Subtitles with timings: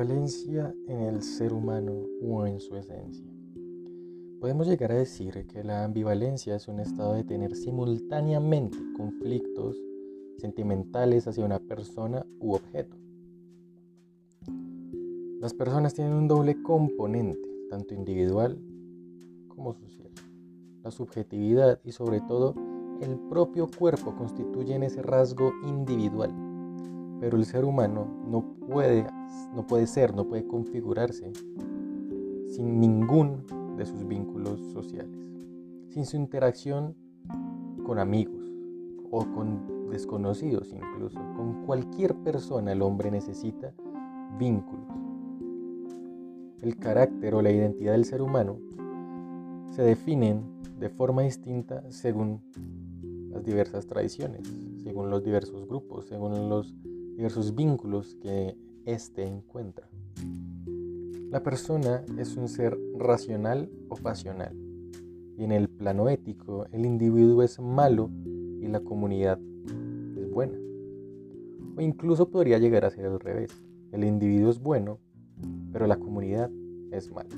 [0.00, 1.92] ambivalencia en el ser humano
[2.22, 3.26] o en su esencia.
[4.40, 9.76] Podemos llegar a decir que la ambivalencia es un estado de tener simultáneamente conflictos
[10.38, 12.96] sentimentales hacia una persona u objeto.
[15.38, 18.58] Las personas tienen un doble componente, tanto individual
[19.48, 20.08] como social.
[20.82, 22.54] La subjetividad y sobre todo
[23.02, 26.30] el propio cuerpo constituyen ese rasgo individual,
[27.20, 29.06] pero el ser humano no puede,
[29.54, 31.32] no puede ser, no puede configurarse
[32.48, 33.44] sin ningún
[33.76, 35.16] de sus vínculos sociales,
[35.88, 36.96] sin su interacción
[37.84, 38.40] con amigos
[39.10, 41.18] o con desconocidos incluso.
[41.36, 43.72] Con cualquier persona el hombre necesita
[44.38, 44.86] vínculos.
[46.62, 48.58] El carácter o la identidad del ser humano
[49.70, 50.42] se definen
[50.78, 52.40] de forma distinta según
[53.30, 54.42] las diversas tradiciones,
[54.82, 56.74] según los diversos grupos, según los
[57.20, 59.86] diversos vínculos que éste encuentra.
[61.28, 64.56] La persona es un ser racional o pasional,
[65.36, 68.10] y en el plano ético el individuo es malo
[68.58, 69.38] y la comunidad
[70.16, 70.58] es buena.
[71.76, 73.50] O incluso podría llegar a ser al revés,
[73.92, 74.98] el individuo es bueno,
[75.72, 76.50] pero la comunidad
[76.90, 77.36] es mala.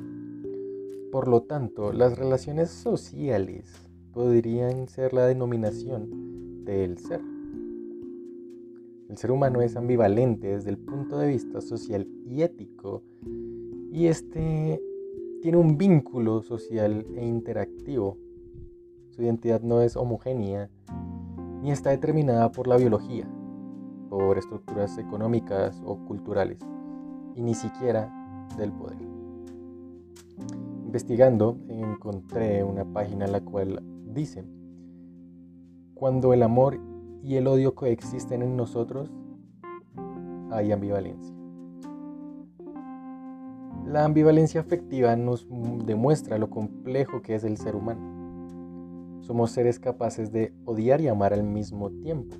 [1.10, 3.66] Por lo tanto, las relaciones sociales
[4.12, 7.31] podrían ser la denominación del ser.
[9.13, 13.03] El ser humano es ambivalente desde el punto de vista social y ético
[13.93, 14.81] y este
[15.43, 18.17] tiene un vínculo social e interactivo.
[19.11, 20.71] Su identidad no es homogénea
[21.61, 23.29] ni está determinada por la biología,
[24.09, 26.61] por estructuras económicas o culturales,
[27.37, 28.11] y ni siquiera
[28.57, 28.97] del poder.
[30.87, 34.43] Investigando encontré una página en la cual dice,
[35.93, 36.81] cuando el amor
[37.23, 39.11] y el odio coexisten en nosotros,
[40.51, 41.34] hay ambivalencia.
[43.87, 45.47] La ambivalencia afectiva nos
[45.84, 49.21] demuestra lo complejo que es el ser humano.
[49.22, 52.34] Somos seres capaces de odiar y amar al mismo tiempo,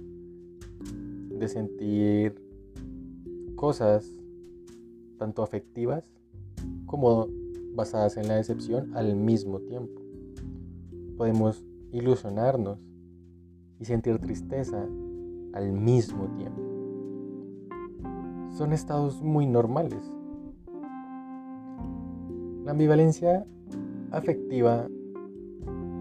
[1.31, 2.43] de sentir
[3.54, 4.10] cosas
[5.19, 6.09] tanto afectivas
[6.87, 7.28] como
[7.75, 10.00] basadas en la decepción al mismo tiempo.
[11.16, 12.78] Podemos ilusionarnos
[13.82, 14.88] y sentir tristeza
[15.53, 16.62] al mismo tiempo.
[18.56, 20.10] Son estados muy normales
[22.65, 23.44] la ambivalencia
[24.12, 24.87] afectiva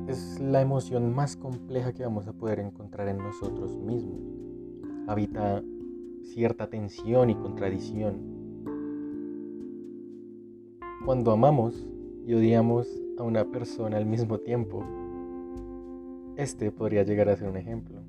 [0.08, 4.22] es la emoción más compleja que vamos a poder encontrar en nosotros mismos.
[5.08, 5.64] Habita
[6.22, 8.22] cierta tensión y contradicción.
[11.04, 11.88] Cuando amamos
[12.28, 12.88] y odiamos
[13.18, 14.84] a una persona al mismo tiempo,
[16.38, 18.02] este podría llegar a ser un ejemplo.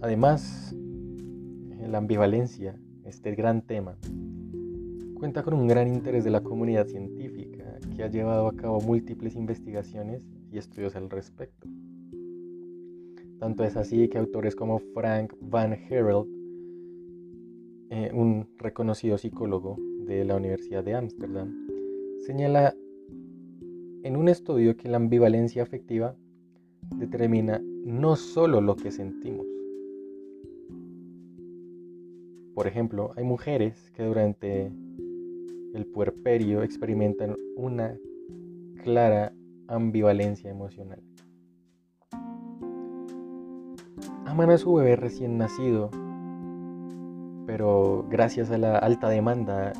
[0.00, 0.74] Además,
[1.88, 3.96] la ambivalencia, este gran tema,
[5.14, 9.34] cuenta con un gran interés de la comunidad científica que ha llevado a cabo múltiples
[9.34, 11.68] investigaciones y estudios al respecto.
[13.38, 16.26] Tanto es así que autores como Frank Van Herald,
[17.90, 21.52] eh, un reconocido psicólogo de la Universidad de Ámsterdam,
[22.26, 22.74] señala
[24.06, 26.14] en un estudio que la ambivalencia afectiva
[26.94, 29.44] determina no solo lo que sentimos.
[32.54, 34.70] Por ejemplo, hay mujeres que durante
[35.74, 37.98] el puerperio experimentan una
[38.84, 39.32] clara
[39.66, 41.02] ambivalencia emocional.
[44.24, 45.90] Aman a su bebé recién nacido,
[47.44, 49.72] pero gracias a la alta demanda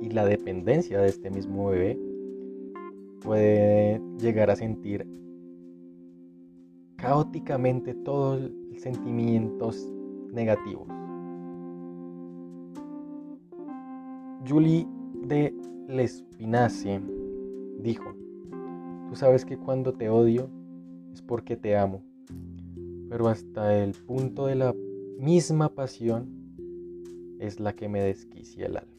[0.00, 2.13] y la dependencia de este mismo bebé,
[3.24, 5.08] puede llegar a sentir
[6.96, 9.90] caóticamente todos los sentimientos
[10.30, 10.86] negativos.
[14.46, 14.86] Julie
[15.26, 15.54] de
[15.88, 17.00] Lespinace
[17.80, 18.14] dijo,
[19.08, 20.50] tú sabes que cuando te odio
[21.14, 22.02] es porque te amo,
[23.08, 24.74] pero hasta el punto de la
[25.18, 26.28] misma pasión
[27.38, 28.92] es la que me desquicia el alma.